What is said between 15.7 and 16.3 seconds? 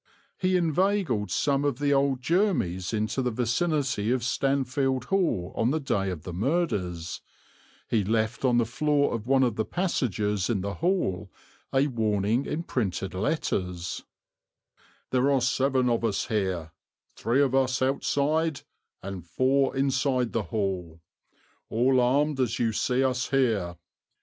of us